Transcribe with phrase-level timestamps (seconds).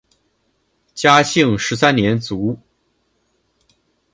[0.95, 2.57] 嘉庆十三年卒。